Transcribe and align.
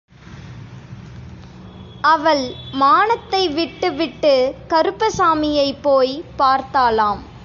அவள் 2.03 2.55
மானத்தை 2.71 3.49
விட்டுவிட்டு, 3.49 4.55
கருப்பசாமியை 4.69 5.75
போய் 5.81 6.23
பார்த்தாளாம். 6.39 7.21